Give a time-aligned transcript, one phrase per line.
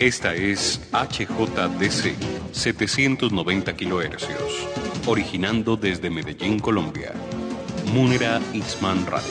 [0.00, 2.14] Esta es HJDC
[2.52, 4.28] 790 kHz,
[5.06, 7.12] originando desde Medellín, Colombia.
[7.92, 9.28] Munera Isman Radio.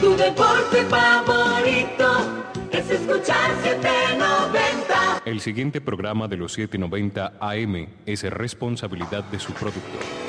[0.00, 5.22] Tu deporte favorito es escuchar 790.
[5.26, 10.21] El siguiente programa de los 790 AM es responsabilidad de su productor.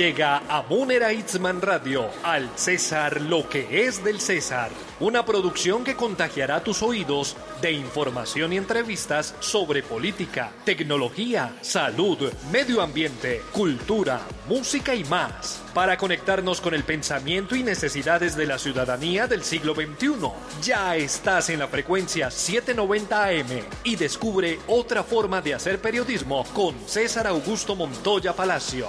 [0.00, 4.70] Llega a Munera Itzman Radio, al César lo que es del César.
[4.98, 12.80] Una producción que contagiará tus oídos de información y entrevistas sobre política, tecnología, salud, medio
[12.80, 15.62] ambiente, cultura, música y más.
[15.74, 20.30] Para conectarnos con el pensamiento y necesidades de la ciudadanía del siglo XXI.
[20.62, 26.74] Ya estás en la frecuencia 790 AM y descubre otra forma de hacer periodismo con
[26.88, 28.88] César Augusto Montoya Palacio.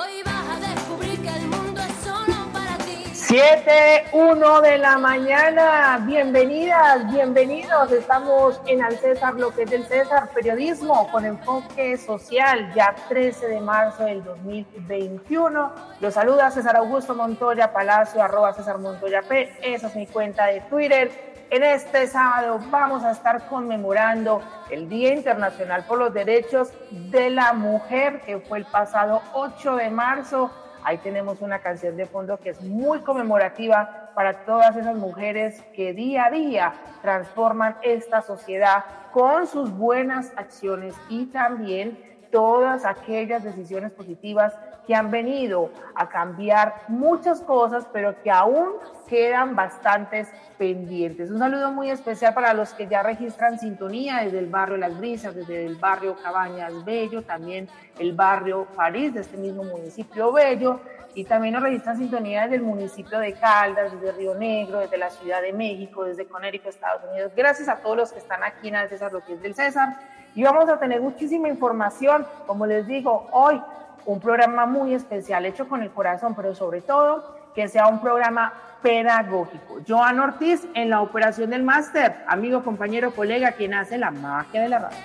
[0.00, 3.04] Hoy vas a descubrir que el mundo es solo para ti.
[3.12, 6.02] 7, 1 de la mañana.
[6.06, 7.92] Bienvenidas, bienvenidos.
[7.92, 13.48] Estamos en Al César, lo que es del César, periodismo con enfoque social, ya 13
[13.48, 15.72] de marzo del 2021.
[16.00, 19.52] Los saluda César Augusto Montoya Palacio, arroba César Montoya P.
[19.62, 21.29] Esa es mi cuenta de Twitter.
[21.52, 26.72] En este sábado vamos a estar conmemorando el Día Internacional por los Derechos
[27.10, 30.52] de la Mujer, que fue el pasado 8 de marzo.
[30.84, 35.92] Ahí tenemos una canción de fondo que es muy conmemorativa para todas esas mujeres que
[35.92, 41.98] día a día transforman esta sociedad con sus buenas acciones y también
[42.30, 44.54] todas aquellas decisiones positivas
[44.86, 48.70] que han venido a cambiar muchas cosas, pero que aún
[49.08, 51.30] quedan bastantes pendientes.
[51.30, 55.34] Un saludo muy especial para los que ya registran sintonía desde el barrio Las Brisas,
[55.34, 60.80] desde el barrio Cabañas Bello, también el barrio París, de este mismo municipio Bello,
[61.14, 65.10] y también nos registran sintonía desde el municipio de Caldas, desde Río Negro, desde la
[65.10, 67.32] Ciudad de México, desde Conérico, Estados Unidos.
[67.36, 69.98] Gracias a todos los que están aquí en el César, lo que es del César.
[70.34, 73.60] Y vamos a tener muchísima información, como les digo, hoy
[74.06, 78.52] un programa muy especial, hecho con el corazón, pero sobre todo que sea un programa
[78.82, 79.80] pedagógico.
[79.86, 84.68] Joan Ortiz en la operación del máster, amigo, compañero, colega, quien hace la magia de
[84.68, 84.98] la radio.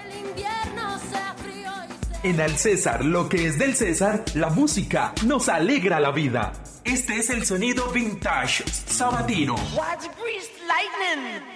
[2.23, 6.53] En Al César, lo que es del César, la música nos alegra la vida.
[6.83, 9.55] Este es el sonido vintage sabatino.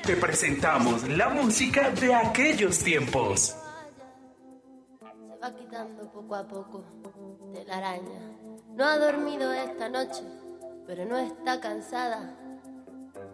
[0.03, 3.58] Te presentamos la música de aquellos tiempos.
[5.41, 6.83] Va quitando poco a poco
[7.53, 8.19] de la araña.
[8.75, 10.21] No ha dormido esta noche,
[10.85, 12.35] pero no está cansada.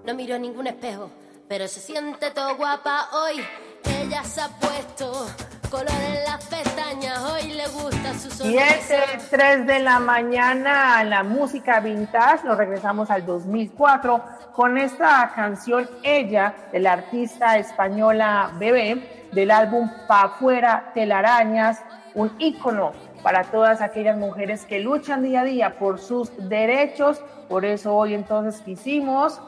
[0.06, 1.10] No miró ningún espejo,
[1.48, 3.44] pero se siente todo guapa hoy.
[3.86, 5.28] Ella se ha puesto
[5.72, 8.72] color en las pestañas, hoy le gusta su sonrisa.
[8.82, 14.24] 7, 3 de la mañana, la música vintage, nos regresamos al 2004
[14.54, 21.84] con esta canción Ella, de la artista española Bebé, del álbum Pa' Fuera Telarañas,
[22.16, 27.22] un ícono para todas aquellas mujeres que luchan día a día por sus derechos.
[27.50, 29.42] Por eso hoy entonces quisimos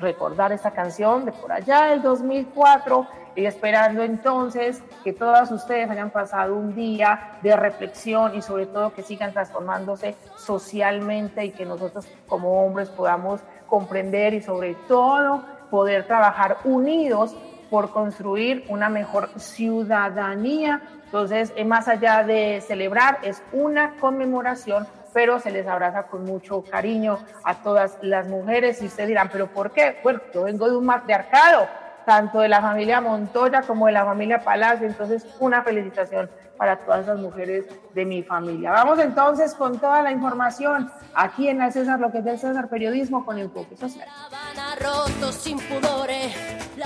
[0.00, 3.06] recordar esta canción de por allá del 2004
[3.36, 8.92] y esperando entonces que todas ustedes hayan pasado un día de reflexión y sobre todo
[8.92, 16.06] que sigan transformándose socialmente y que nosotros como hombres podamos comprender y sobre todo poder
[16.06, 17.36] trabajar unidos
[17.70, 20.82] por construir una mejor ciudadanía.
[21.04, 27.18] Entonces, más allá de celebrar, es una conmemoración, pero se les abraza con mucho cariño
[27.44, 28.82] a todas las mujeres.
[28.82, 29.98] Y ustedes dirán, ¿pero por qué?
[30.02, 31.66] Bueno, yo vengo de un matriarcado,
[32.04, 34.86] tanto de la familia Montoya como de la familia Palacio.
[34.86, 36.28] Entonces, una felicitación
[36.58, 38.72] para todas las mujeres de mi familia.
[38.72, 42.68] Vamos entonces con toda la información aquí en el César, lo que es del César
[42.68, 44.08] Periodismo con enfoque social.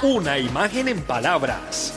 [0.03, 1.97] Una imagen en palabras.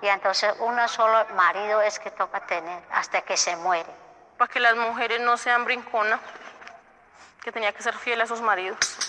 [0.02, 3.90] Y entonces uno solo marido es que toca tener hasta que se muere.
[4.38, 6.22] Para que las mujeres no sean brinconas,
[7.44, 9.09] que tenía que ser fiel a sus maridos.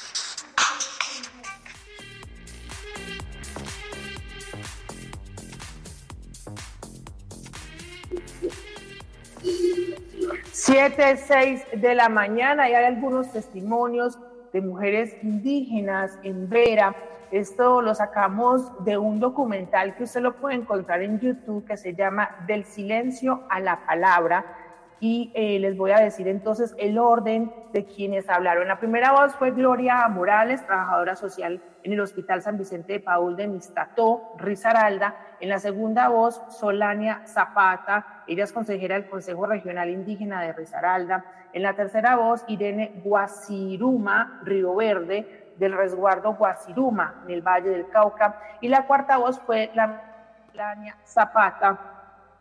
[10.52, 14.18] Siete, seis de la mañana y hay algunos testimonios
[14.52, 16.94] de mujeres indígenas en Vera.
[17.30, 21.94] Esto lo sacamos de un documental que usted lo puede encontrar en YouTube que se
[21.94, 24.44] llama Del silencio a la palabra.
[25.00, 28.68] Y eh, les voy a decir entonces el orden de quienes hablaron.
[28.68, 33.34] La primera voz fue Gloria Morales, trabajadora social en el Hospital San Vicente de Paul
[33.34, 35.14] de Mistató, Risaralda.
[35.40, 41.24] En la segunda voz, Solania Zapata, ella es consejera del Consejo Regional Indígena de Risaralda.
[41.52, 47.88] En la tercera voz, Irene Guasiruma, Río Verde, del resguardo Guasiruma, en el Valle del
[47.88, 48.38] Cauca.
[48.60, 50.02] Y la cuarta voz fue la
[50.50, 51.78] Solania Zapata,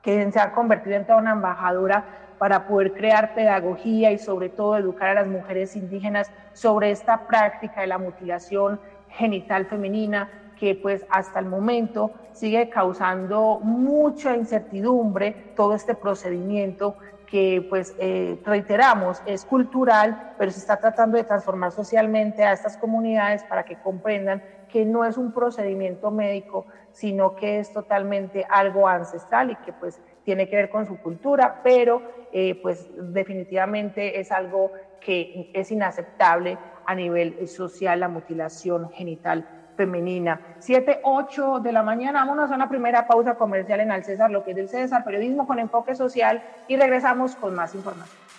[0.01, 2.03] que se ha convertido en toda una embajadora
[2.39, 7.81] para poder crear pedagogía y sobre todo educar a las mujeres indígenas sobre esta práctica
[7.81, 15.73] de la mutilación genital femenina que pues hasta el momento sigue causando mucha incertidumbre todo
[15.73, 22.43] este procedimiento que pues eh, reiteramos es cultural, pero se está tratando de transformar socialmente
[22.43, 27.71] a estas comunidades para que comprendan que no es un procedimiento médico, sino que es
[27.71, 32.01] totalmente algo ancestral y que pues tiene que ver con su cultura, pero
[32.31, 39.45] eh, pues definitivamente es algo que es inaceptable a nivel social, la mutilación genital
[39.75, 40.41] femenina.
[40.59, 44.43] 7, 8 de la mañana, vámonos a una primera pausa comercial en Al César, lo
[44.43, 48.38] que es del César, periodismo con enfoque social, y regresamos con más información.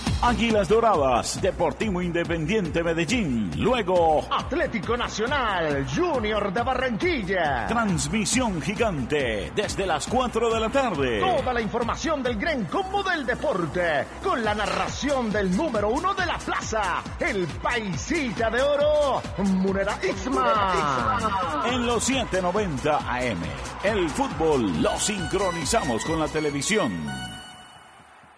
[0.23, 7.65] Águilas Doradas, Deportivo Independiente Medellín, luego Atlético Nacional, Junior de Barranquilla.
[7.67, 11.19] Transmisión gigante desde las 4 de la tarde.
[11.21, 16.25] Toda la información del Gran Combo del Deporte, con la narración del número uno de
[16.27, 21.63] la plaza, el Paisita de Oro, Munera Ixma.
[21.65, 23.41] En los 790 AM,
[23.83, 26.91] el fútbol lo sincronizamos con la televisión.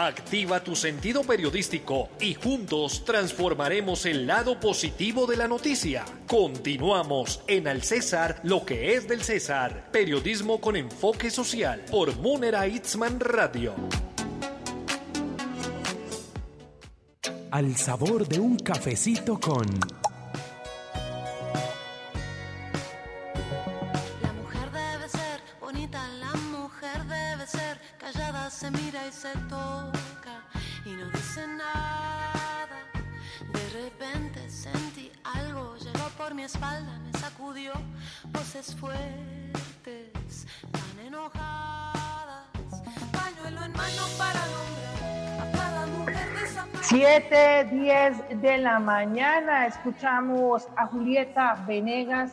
[0.00, 6.04] Activa tu sentido periodístico y juntos transformaremos el lado positivo de la noticia.
[6.28, 9.88] Continuamos en Al César, lo que es del César.
[9.90, 13.74] Periodismo con enfoque social por Munera Itzman Radio.
[17.50, 19.66] Al sabor de un cafecito con...
[28.50, 30.42] se mira y se toca
[30.86, 32.78] y no dice nada.
[33.52, 37.72] De repente sentí algo, llegó por mi espalda, me sacudió
[38.28, 42.46] voces fuertes, tan enojadas.
[43.12, 46.88] Pañuelo en mano para nombrar a cada mujer desaparecida.
[46.88, 52.32] 7, 10 de la mañana escuchamos a Julieta Venegas,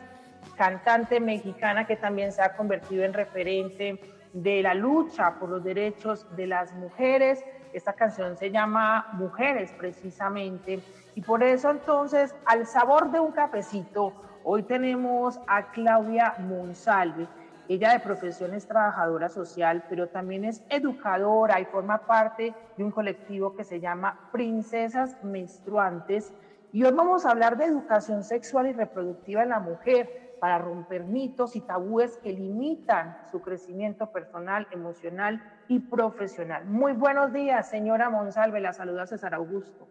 [0.56, 6.26] cantante mexicana que también se ha convertido en referente de la lucha por los derechos
[6.36, 7.44] de las mujeres.
[7.72, 10.80] Esta canción se llama Mujeres precisamente.
[11.14, 14.12] Y por eso entonces, al sabor de un cafecito,
[14.44, 17.26] hoy tenemos a Claudia Monsalve.
[17.68, 22.92] Ella de profesión es trabajadora social, pero también es educadora y forma parte de un
[22.92, 26.32] colectivo que se llama Princesas Menstruantes.
[26.72, 31.04] Y hoy vamos a hablar de educación sexual y reproductiva en la mujer para romper
[31.04, 36.64] mitos y tabúes que limitan su crecimiento personal, emocional y profesional.
[36.66, 38.60] Muy buenos días, señora Monsalve.
[38.60, 39.88] La saluda César Augusto.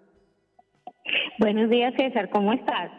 [1.40, 2.30] Buenos días, César.
[2.30, 2.92] ¿Cómo estás?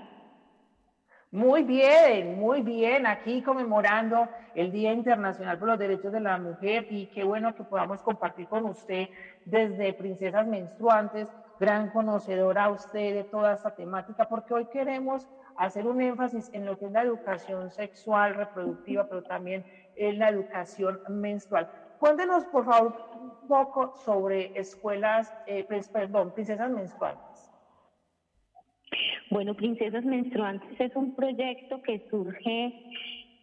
[1.31, 3.07] Muy bien, muy bien.
[3.07, 7.65] Aquí conmemorando el Día Internacional por los Derechos de la Mujer y qué bueno que
[7.65, 9.09] podamos compartir con usted
[9.45, 16.01] desde Princesas Menstruantes, gran conocedora usted de toda esta temática, porque hoy queremos hacer un
[16.01, 19.65] énfasis en lo que es la educación sexual, reproductiva, pero también
[19.97, 21.71] en la educación menstrual.
[21.99, 27.51] Cuéntenos, por favor, un poco sobre escuelas, eh, perdón, Princesas Menstruantes.
[29.31, 32.75] Bueno, Princesas Menstruantes es un proyecto que surge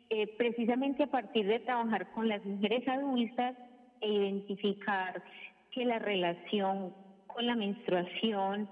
[0.09, 3.57] eh, precisamente a partir de trabajar con las mujeres adultas
[4.01, 5.23] e identificar
[5.71, 6.93] que la relación
[7.33, 8.69] con la menstruación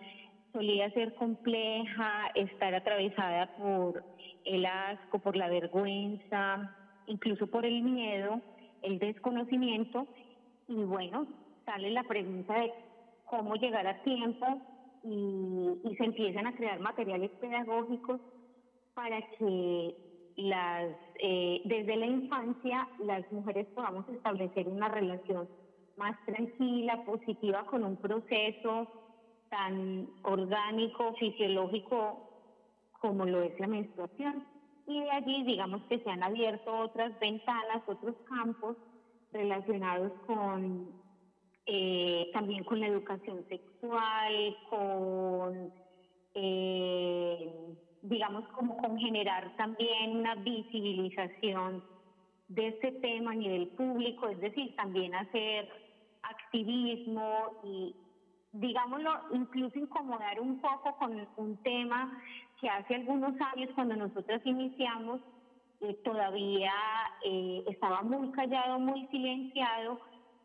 [0.53, 4.03] solía ser compleja, estar atravesada por
[4.46, 6.75] el asco, por la vergüenza,
[7.08, 8.41] incluso por el miedo,
[8.82, 10.08] el desconocimiento,
[10.68, 11.27] y bueno,
[11.65, 12.74] sale la pregunta de
[13.25, 14.46] cómo llegar a tiempo
[15.03, 18.20] y, y se empiezan a crear materiales pedagógicos
[18.94, 19.96] para que
[20.38, 20.89] las
[21.20, 25.48] eh, desde la infancia las mujeres podamos establecer una relación
[26.01, 28.88] más tranquila, positiva con un proceso
[29.50, 32.27] tan orgánico, fisiológico
[33.00, 34.43] como lo es la menstruación.
[34.88, 38.77] Y de allí, digamos que se han abierto otras ventanas, otros campos
[39.31, 40.89] relacionados con
[41.67, 45.72] eh, también con la educación sexual, con,
[46.34, 47.53] eh,
[48.01, 51.84] digamos, como con generar también una visibilización
[52.48, 55.70] de este tema a nivel público, es decir, también hacer
[56.24, 57.96] activismo y,
[58.54, 62.22] digámoslo, incluso incomodar un poco con un tema
[62.60, 65.22] que hace algunos años cuando nosotros iniciamos
[65.82, 66.74] eh, todavía
[67.25, 70.00] eh, estaba muy callado, muy silenciado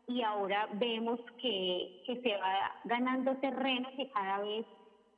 [0.07, 4.65] y ahora vemos que, que se va ganando terreno, que cada vez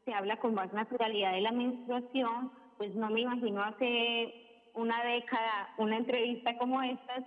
[0.03, 5.69] se habla con más naturalidad de la menstruación, pues no me imagino hace una década
[5.77, 7.23] una entrevista como estas,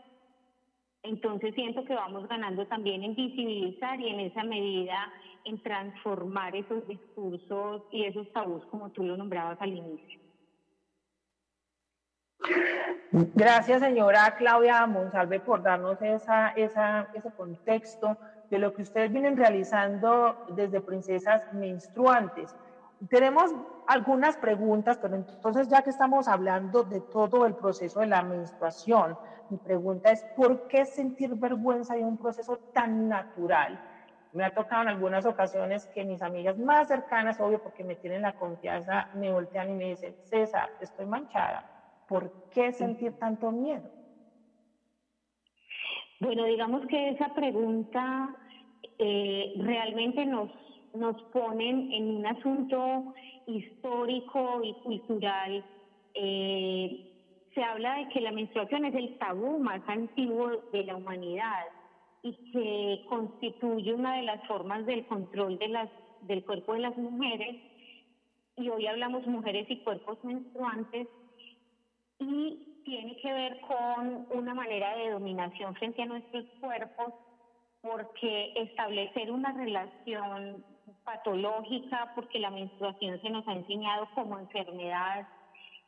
[1.02, 5.12] entonces siento que vamos ganando también en visibilizar y en esa medida
[5.44, 10.21] en transformar esos discursos y esos tabús como tú lo nombrabas al inicio.
[13.11, 18.18] Gracias, señora Claudia Monsalve, por darnos esa, esa, ese contexto
[18.49, 22.54] de lo que ustedes vienen realizando desde Princesas Menstruantes.
[23.09, 23.52] Tenemos
[23.87, 29.16] algunas preguntas, pero entonces ya que estamos hablando de todo el proceso de la menstruación,
[29.52, 33.80] mi pregunta es, ¿por qué sentir vergüenza de un proceso tan natural?
[34.32, 38.23] Me ha tocado en algunas ocasiones que mis amigas más cercanas, obvio porque me tienen
[38.23, 41.66] la confianza, me voltean y me dicen, César, estoy manchada
[42.06, 43.88] ¿Por qué sentir tanto miedo?
[46.18, 48.35] Bueno, digamos que esa pregunta
[48.99, 50.50] eh, realmente nos,
[50.92, 53.12] nos ponen en un asunto
[53.47, 55.66] histórico y cultural.
[56.14, 57.00] Eh,
[57.54, 61.66] se habla de que la menstruación es el tabú más antiguo de la humanidad
[62.23, 65.59] y que constituye una de las formas del control
[66.23, 67.56] del cuerpo de las mujeres.
[68.56, 71.09] Y hoy hablamos mujeres y cuerpos menstruantes
[72.18, 77.12] y tiene que ver con una manera de dominación frente a nuestros cuerpos
[77.80, 80.64] porque establecer una relación
[81.04, 85.26] patológica, porque la menstruación se nos ha enseñado como enfermedad,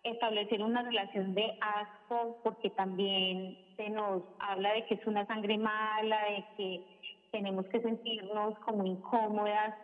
[0.04, 5.58] establecer una relación de asco, porque también se nos habla de que es una sangre
[5.58, 6.84] mala, de que
[7.32, 9.74] tenemos que sentirnos como incómodas,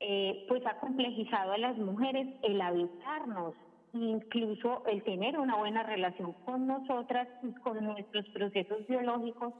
[0.00, 3.54] eh, pues ha complejizado a las mujeres el habitarnos,
[3.92, 9.52] incluso el tener una buena relación con nosotras y con nuestros procesos biológicos,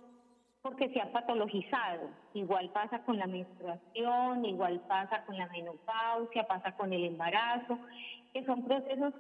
[0.62, 2.08] porque se ha patologizado.
[2.34, 7.78] Igual pasa con la menstruación, igual pasa con la menopausia, pasa con el embarazo,
[8.32, 9.14] que son procesos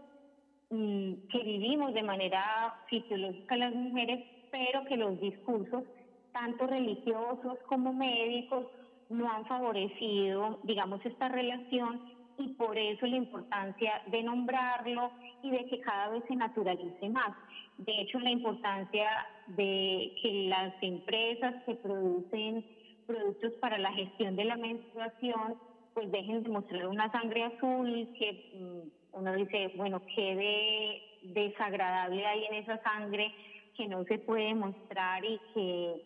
[0.70, 5.84] que vivimos de manera fisiológica las mujeres, pero que los discursos,
[6.32, 8.66] tanto religiosos como médicos,
[9.08, 12.00] no han favorecido, digamos, esta relación
[12.36, 15.10] y por eso la importancia de nombrarlo
[15.42, 17.34] y de que cada vez se naturalice más.
[17.78, 19.08] De hecho, la importancia
[19.46, 22.64] de que las empresas que producen
[23.06, 25.56] productos para la gestión de la menstruación,
[25.94, 32.44] pues dejen de mostrar una sangre azul, que mm, uno dice, bueno, qué desagradable hay
[32.46, 33.32] en esa sangre
[33.76, 36.02] que no se puede mostrar y que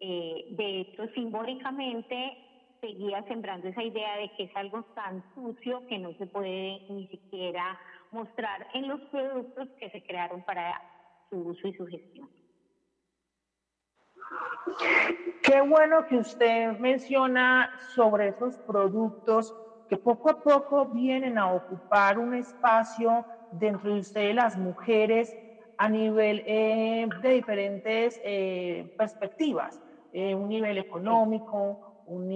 [0.00, 2.36] eh, de hecho simbólicamente
[2.80, 7.06] seguía sembrando esa idea de que es algo tan sucio que no se puede ni
[7.08, 7.78] siquiera
[8.10, 10.80] mostrar en los productos que se crearon para
[11.30, 12.28] su uso y su gestión.
[15.42, 19.54] Qué bueno que usted menciona sobre esos productos
[19.88, 25.36] que poco a poco vienen a ocupar un espacio dentro de ustedes las mujeres
[25.76, 29.80] a nivel eh, de diferentes eh, perspectivas,
[30.12, 32.30] eh, un nivel económico, un,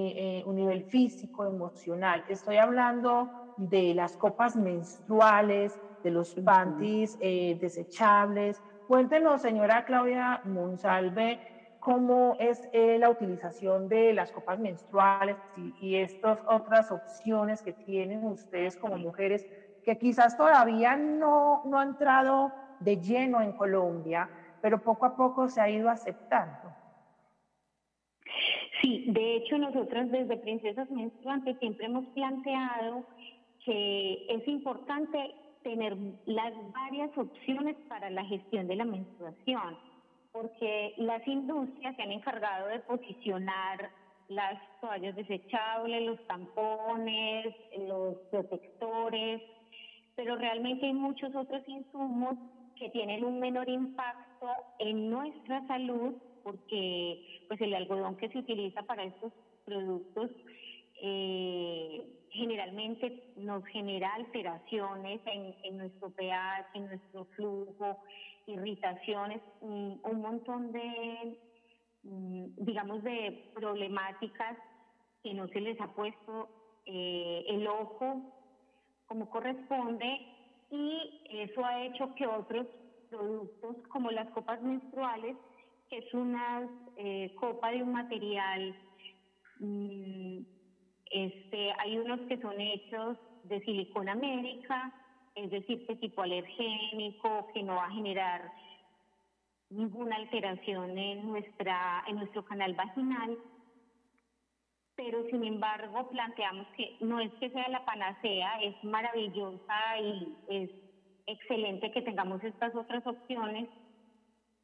[0.44, 2.24] un, nivel físico, emocional.
[2.26, 8.62] Estoy hablando de las copas menstruales, de los panties desechables.
[8.86, 11.40] Cuéntenos, señora Claudia Monsalve,
[11.78, 18.24] cómo es la utilización de las copas menstruales y, y estas otras opciones que tienen
[18.24, 19.46] ustedes como mujeres
[19.83, 25.48] que quizás todavía no, no ha entrado de lleno en Colombia, pero poco a poco
[25.48, 26.76] se ha ido aceptando.
[28.83, 33.07] Sí, de hecho nosotros desde Princesas Menstruantes siempre hemos planteado
[33.64, 39.79] que es importante tener las varias opciones para la gestión de la menstruación,
[40.40, 43.90] porque las industrias se han encargado de posicionar
[44.29, 47.55] las toallas desechables, los tampones,
[47.88, 49.42] los protectores,
[50.14, 52.37] pero realmente hay muchos otros insumos
[52.77, 54.46] que tienen un menor impacto
[54.79, 59.33] en nuestra salud porque pues el algodón que se utiliza para estos
[59.64, 60.31] productos
[61.03, 67.98] eh, generalmente nos genera alteraciones en, nuestro pH, en nuestro flujo,
[68.48, 71.38] irritaciones, un, montón de,
[72.02, 74.56] mm, digamos, de problemáticas
[75.22, 76.48] que no se les ha puesto
[76.87, 78.22] eh, el ojo
[79.06, 80.20] como corresponde
[80.70, 82.66] y eso ha hecho que otros
[83.11, 85.37] productos como las copas menstruales,
[85.88, 88.76] que es una eh, copa de un material,
[89.61, 90.38] mm,
[91.11, 94.92] este, hay unos que son hechos de silicona américa,
[95.44, 98.53] es decir, que tipo alergénico, que no va a generar
[99.70, 103.38] ninguna alteración en, nuestra, en nuestro canal vaginal,
[104.96, 110.70] pero sin embargo planteamos que no es que sea la panacea, es maravillosa y es
[111.27, 113.68] excelente que tengamos estas otras opciones,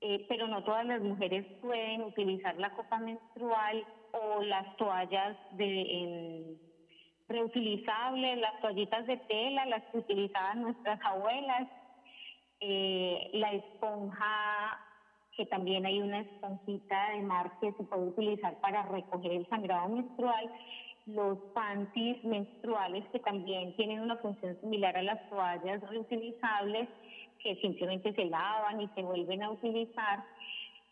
[0.01, 6.57] eh, pero no todas las mujeres pueden utilizar la copa menstrual o las toallas de
[7.29, 11.69] reutilizables, las toallitas de tela, las que utilizaban nuestras abuelas,
[12.61, 14.79] eh, la esponja
[15.37, 19.89] que también hay una esponjita de mar que se puede utilizar para recoger el sangrado
[19.89, 20.51] menstrual,
[21.07, 26.89] los panties menstruales que también tienen una función similar a las toallas reutilizables
[27.43, 30.25] que simplemente se lavan y se vuelven a utilizar.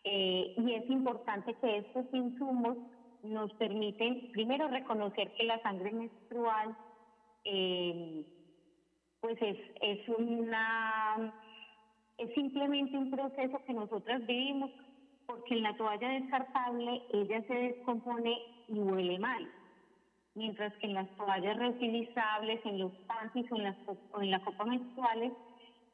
[0.03, 2.77] Eh, y es importante que estos insumos
[3.23, 6.75] nos permiten primero reconocer que la sangre menstrual
[7.45, 8.25] eh,
[9.21, 11.33] pues es, es una
[12.17, 14.69] es simplemente un proceso que nosotras vivimos
[15.25, 19.49] porque en la toalla descartable ella se descompone y huele mal.
[20.35, 23.75] Mientras que en las toallas reutilizables, en los panties o en las,
[24.11, 25.31] o en las copas menstruales,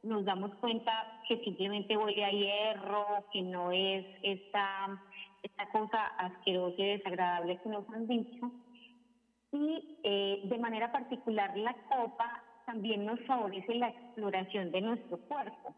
[0.01, 5.01] nos damos cuenta que simplemente huele a hierro, que no es esta,
[5.43, 8.51] esta cosa asquerosa y desagradable que nos han dicho.
[9.51, 15.75] Y eh, de manera particular la copa también nos favorece la exploración de nuestro cuerpo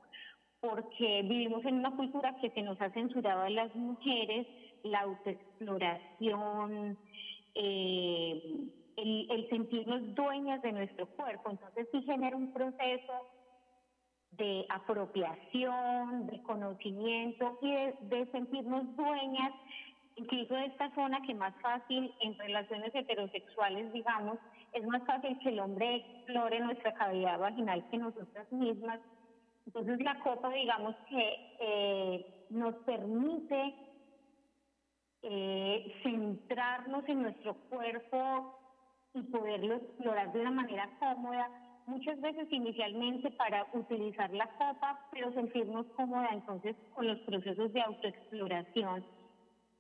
[0.61, 4.47] porque vivimos en una cultura que se nos ha censurado a las mujeres
[4.83, 6.97] la autoexploración,
[7.55, 8.41] eh,
[8.95, 11.49] el, el sentirnos dueñas de nuestro cuerpo.
[11.49, 13.13] Entonces sí genera un proceso
[14.31, 17.71] de apropiación, de conocimiento y
[18.07, 19.51] de, sentirnos dueñas
[20.15, 24.37] incluso de esta zona que más fácil en relaciones heterosexuales, digamos,
[24.73, 28.99] es más fácil que el hombre explore nuestra cavidad vaginal que nosotras mismas.
[29.65, 33.73] Entonces la copa, digamos que eh, nos permite
[35.23, 38.59] eh, centrarnos en nuestro cuerpo
[39.13, 41.49] y poderlo explorar de una manera cómoda,
[41.91, 47.81] muchas veces inicialmente para utilizar la copa, pero sentirnos cómoda entonces con los procesos de
[47.81, 49.03] autoexploración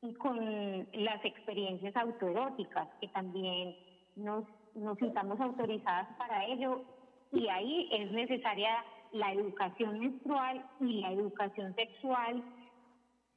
[0.01, 3.75] y con las experiencias autoeróticas, que también
[4.17, 4.43] nos,
[4.75, 6.83] nos sintamos autorizadas para ello.
[7.31, 12.43] Y ahí es necesaria la educación menstrual y la educación sexual,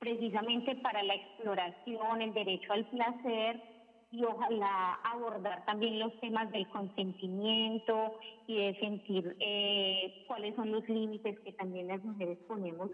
[0.01, 3.74] precisamente para la exploración, el derecho al placer
[4.15, 8.15] y ojalá abordar también los temas del consentimiento
[8.47, 12.91] y de sentir eh, cuáles son los límites que también las mujeres ponemos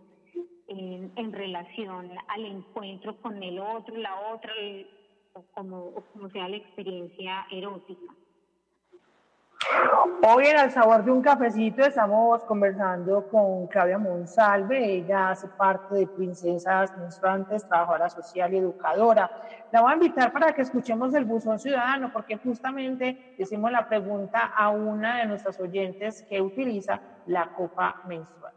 [0.68, 4.52] en, relación al encuentro con el otro, la otra,
[5.34, 8.14] o como, como sea la experiencia erótica.
[10.22, 14.96] Hoy en El Sabor de un Cafecito estamos conversando con Claudia Monsalve.
[14.96, 19.30] Ella hace parte de Princesas Menstruantes, trabajadora social y educadora.
[19.70, 24.52] La voy a invitar para que escuchemos el buzón ciudadano, porque justamente hicimos la pregunta
[24.56, 28.54] a una de nuestras oyentes que utiliza la copa menstrual.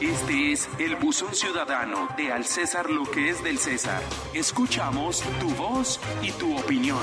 [0.00, 4.00] Este es el buzón ciudadano de Al César lo que es del César.
[4.34, 6.98] Escuchamos tu voz y tu opinión.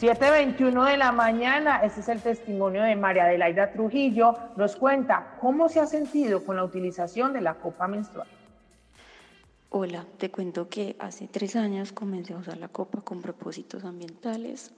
[0.00, 5.70] 7.21 de la mañana, este es el testimonio de María Adelaida Trujillo, nos cuenta cómo
[5.70, 8.28] se ha sentido con la utilización de la copa menstrual.
[9.70, 14.70] Hola, te cuento que hace tres años comencé a usar la copa con propósitos ambientales.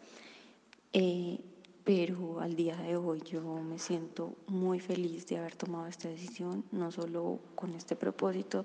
[0.92, 1.40] Eh,
[1.83, 6.62] pero al día de hoy yo me siento muy feliz de haber tomado esta decisión,
[6.70, 8.64] no solo con este propósito,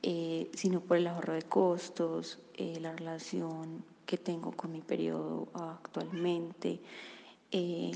[0.00, 3.82] eh, sino por el ahorro de costos, eh, la relación
[4.12, 6.82] que tengo con mi periodo actualmente.
[7.50, 7.92] Eh,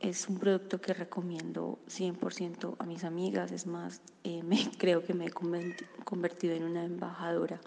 [0.00, 5.26] es un producto que recomiendo 100% a mis amigas, es más, me, creo que me
[5.26, 7.60] he convertido en una embajadora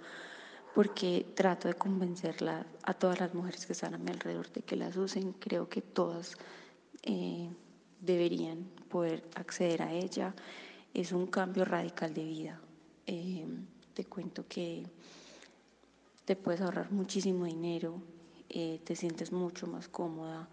[0.74, 4.76] porque trato de convencerla a todas las mujeres que están a mi alrededor de que
[4.76, 5.32] las usen.
[5.32, 6.36] Creo que todas
[7.02, 7.50] eh,
[8.02, 10.36] deberían poder acceder a ella.
[10.94, 12.60] Es un cambio radical de vida.
[13.08, 13.48] Eh,
[13.94, 14.84] te cuento que
[16.26, 18.02] te puedes ahorrar muchísimo dinero,
[18.50, 20.48] eh, te sientes mucho más cómoda,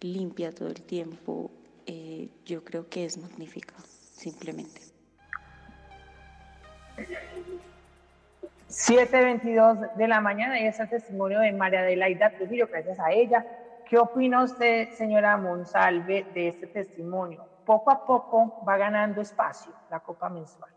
[0.00, 1.50] limpia todo el tiempo.
[2.44, 3.74] yo creo que es magnífica,
[4.14, 4.80] simplemente.
[8.72, 13.44] 7.22 de la mañana y es el testimonio de María Adelaida Trujillo, gracias a ella.
[13.86, 17.44] ¿Qué opina usted, señora Monsalve, de este testimonio?
[17.66, 20.71] Poco a poco va ganando espacio la copa mensual.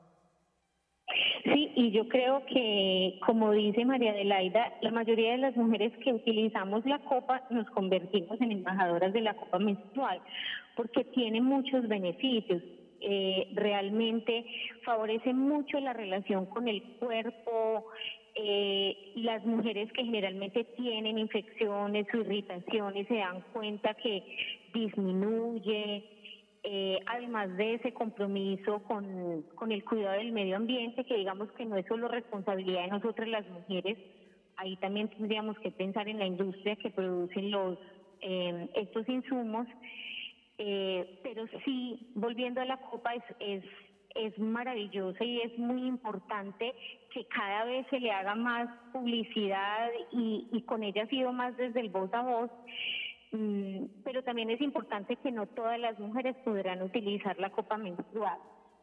[1.45, 6.11] Sí, y yo creo que, como dice María Adelaida, la mayoría de las mujeres que
[6.11, 10.19] utilizamos la copa nos convertimos en embajadoras de la copa menstrual,
[10.75, 12.63] porque tiene muchos beneficios
[13.07, 14.45] eh, realmente
[14.83, 17.85] favorece mucho la relación con el cuerpo.
[18.33, 24.23] Eh, las mujeres que generalmente tienen infecciones o irritaciones se dan cuenta que
[24.73, 26.03] disminuye.
[26.67, 31.65] Eh, además de ese compromiso con, con el cuidado del medio ambiente, que digamos que
[31.65, 33.97] no es solo responsabilidad de nosotras las mujeres,
[34.57, 37.77] ahí también tendríamos que pensar en la industria que producen los
[38.73, 39.67] estos insumos
[40.57, 43.63] eh, pero sí, volviendo a la copa, es, es,
[44.15, 46.73] es maravillosa y es muy importante
[47.11, 51.81] que cada vez se le haga más publicidad y con ella ha sido más desde
[51.81, 52.51] el voz a voz.
[53.35, 58.37] Mm, pero también es importante que no todas las mujeres podrán utilizar la copa menstrual.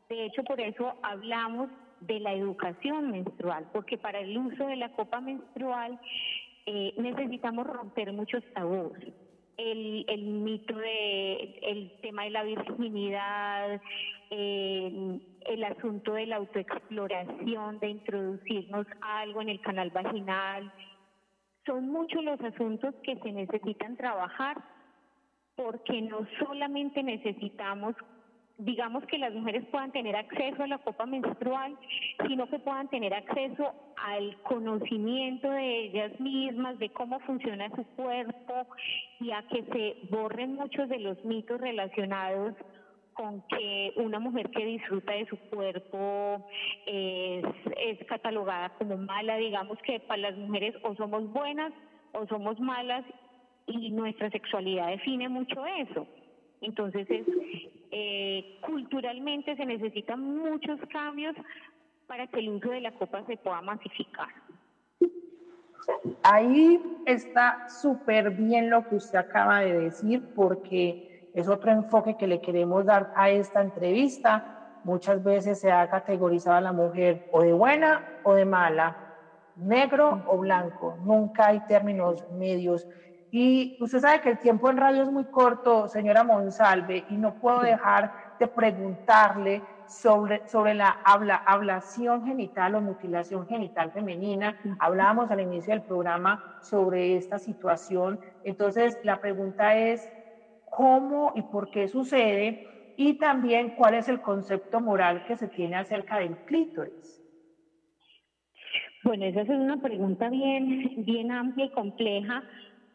[0.09, 4.93] De hecho, por eso hablamos de la educación menstrual, porque para el uso de la
[4.93, 5.99] copa menstrual
[6.67, 8.93] eh, necesitamos romper muchos tabús
[9.57, 13.81] el, el mito de el tema de la virginidad,
[14.31, 20.73] el asunto de la autoexploración, de introducirnos algo en el canal vaginal.
[21.67, 24.63] Son muchos los asuntos que se necesitan trabajar
[25.55, 27.95] porque no solamente necesitamos
[28.59, 31.77] digamos que las mujeres puedan tener acceso a la copa menstrual,
[32.27, 38.67] sino que puedan tener acceso al conocimiento de ellas mismas, de cómo funciona su cuerpo
[39.21, 42.55] y a que se borren muchos de los mitos relacionados
[43.15, 46.47] con que una mujer que disfruta de su cuerpo
[46.87, 47.45] es,
[48.09, 51.73] catalogada como mala, digamos que para las mujeres o somos buenas
[52.13, 53.05] o somos malas
[53.67, 56.07] y nuestra sexualidad define mucho eso.
[56.61, 57.27] Entonces, es,
[57.91, 61.35] eh, culturalmente se necesitan muchos cambios
[62.07, 64.29] para que el uso de la copa se pueda masificar.
[66.23, 72.27] Ahí está súper bien lo que usted acaba de decir, porque es otro enfoque que
[72.27, 74.81] le queremos dar a esta entrevista.
[74.85, 78.97] Muchas veces se ha categorizado a la mujer o de buena o de mala,
[79.57, 80.99] negro o blanco.
[81.05, 82.87] Nunca hay términos medios.
[83.31, 87.33] Y usted sabe que el tiempo en radio es muy corto, señora Monsalve, y no
[87.33, 94.55] puedo dejar de preguntarle sobre, sobre la habla, ablación genital o mutilación genital femenina.
[94.79, 98.21] Hablábamos al inicio del programa sobre esta situación.
[98.43, 100.11] Entonces, la pregunta es,
[100.73, 102.59] ¿cómo y por qué sucede?
[102.97, 107.23] Y también, ¿cuál es el concepto moral que se tiene acerca del clítoris?
[109.05, 112.43] Bueno, esa es una pregunta bien, bien amplia y compleja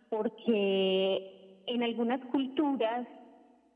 [0.09, 1.21] porque
[1.67, 3.05] en algunas culturas,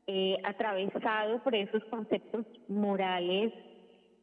[0.08, 3.52] eh, atravesado por esos conceptos morales,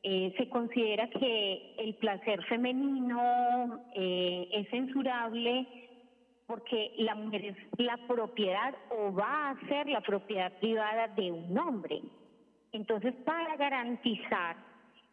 [0.03, 5.67] eh, se considera que el placer femenino eh, es censurable
[6.49, 11.55] porque la mujer es la propiedad o va a ser la propiedad privada de un
[11.55, 12.01] hombre.
[12.71, 14.55] Entonces, para garantizar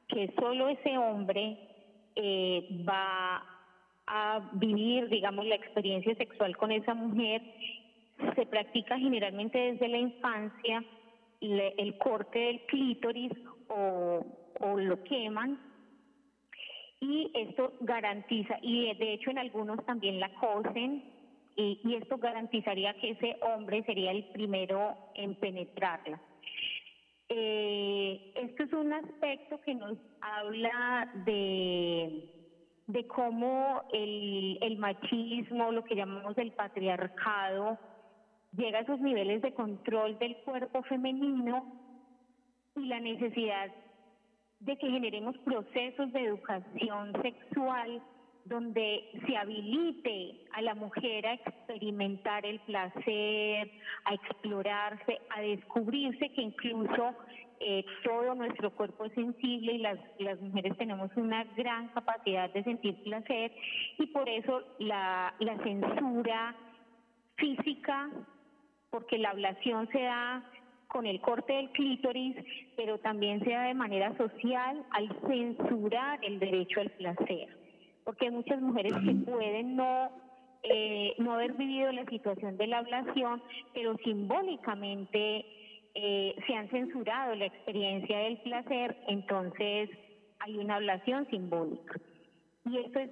[0.08, 1.58] que solo ese hombre
[2.88, 3.44] va
[4.06, 7.42] a vivir, digamos, la experiencia sexual con esa mujer,
[8.34, 10.82] se practica generalmente desde la infancia
[11.42, 13.32] el corte del clítoris
[13.68, 14.24] o,
[14.78, 15.60] lo queman
[16.98, 21.15] y esto garantiza, y de hecho en algunos también la cosen,
[21.56, 26.20] y, esto garantizaría que ese hombre sería el primero en penetrarla.
[27.28, 32.32] Eh, esto es un aspecto que nos habla de
[32.86, 37.78] de cómo el, el machismo, lo que llamamos el patriarcado,
[38.56, 41.66] llega a esos niveles de control del cuerpo femenino
[42.76, 43.70] y la necesidad
[44.60, 48.02] de que generemos procesos de educación sexual
[48.48, 53.70] donde se habilite a la mujer a experimentar el placer,
[54.04, 57.14] a explorarse, a descubrirse que incluso
[57.60, 59.98] eh, todo nuestro cuerpo es sensible y las,
[60.40, 63.52] mujeres tenemos una gran capacidad de sentir placer
[63.98, 66.54] y por eso la censura
[67.36, 68.10] física,
[68.90, 70.44] porque la ablación se da
[70.88, 72.36] con el corte del clítoris,
[72.76, 77.48] pero también se da de manera social al censurar el derecho al placer,
[78.06, 80.10] porque hay muchas mujeres que pueden no
[80.62, 83.42] eh, no haber vivido la situación de la ablación,
[83.74, 85.44] pero simbólicamente
[85.94, 89.90] eh, se han censurado la experiencia del placer, entonces
[90.38, 92.00] hay una ablación simbólica.
[92.64, 93.10] Y esto es,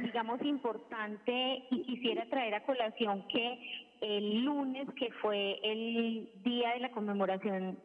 [0.00, 3.58] digamos, importante y quisiera traer a colación que
[4.02, 7.78] el lunes, que fue el día de la conmemoración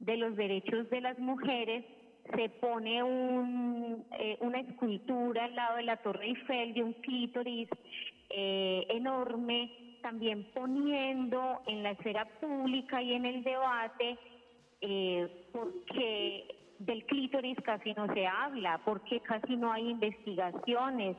[0.00, 1.84] de los derechos de las mujeres,
[2.32, 7.68] se pone un, eh, una escultura al lado de la Torre Eiffel de un clítoris
[8.30, 9.70] eh, enorme
[10.02, 14.18] también poniendo en la esfera pública y en el debate,
[14.82, 16.44] eh, porque
[16.78, 21.16] del clítoris casi no se habla, porque casi no hay investigaciones,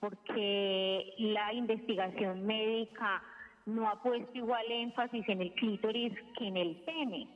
[0.00, 3.22] porque la investigación médica
[3.66, 7.28] no ha puesto igual énfasis en el clítoris que en el pene.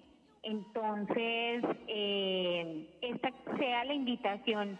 [0.42, 4.78] Entonces, eh, esta sea la invitación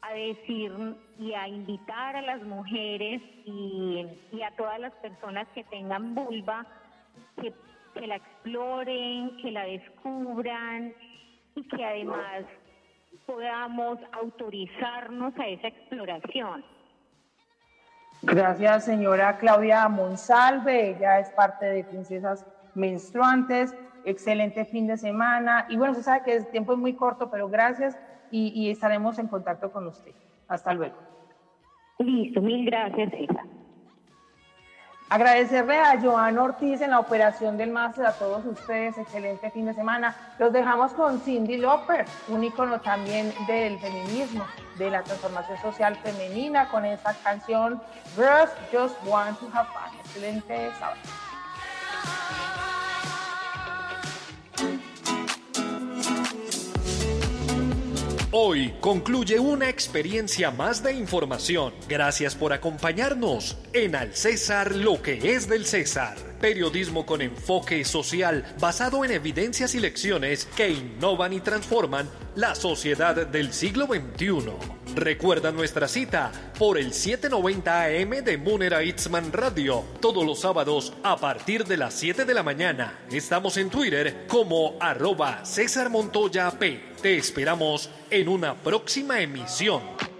[0.00, 0.72] a decir
[1.18, 4.06] y a invitar a las mujeres y,
[4.44, 6.66] a todas las personas que tengan vulva
[7.40, 7.52] que,
[7.94, 10.92] que la exploren, que la descubran
[11.54, 12.44] y que además
[13.26, 16.64] podamos autorizarnos a esa exploración.
[18.22, 20.90] Gracias, señora Claudia Monsalve.
[20.90, 23.74] Ella es parte de Princesas Menstruantes.
[24.04, 25.66] Excelente fin de semana.
[25.68, 27.96] Y bueno, se sabe que el tiempo es muy corto, pero gracias
[28.30, 30.12] y, estaremos en contacto con usted.
[30.48, 30.96] Hasta luego.
[31.98, 33.44] Listo, mil gracias, César.
[35.12, 39.74] Agradecerle a Joan Ortiz en la operación del máster, a todos ustedes, excelente fin de
[39.74, 40.16] semana.
[40.38, 44.46] Los dejamos con Cindy Loper, un ícono también del feminismo,
[44.78, 47.82] de la transformación social femenina, con esta canción
[48.16, 49.98] Girls Just Want to Have Fun.
[50.00, 51.00] Excelente sábado.
[58.34, 61.74] Hoy concluye una experiencia más de información.
[61.86, 66.16] Gracias por acompañarnos en Al César lo que es del César.
[66.40, 73.26] periodismo con enfoque social basado en evidencias y lecciones que innovan y transforman la sociedad
[73.26, 74.81] del siglo XXI.
[74.94, 81.16] Recuerda nuestra cita por el 790 AM de Munera Itzman Radio, todos los sábados a
[81.16, 82.98] partir de las 7 de la mañana.
[83.10, 86.92] Estamos en Twitter como arroba César Montoya P.
[87.00, 90.11] Te esperamos en una próxima emisión.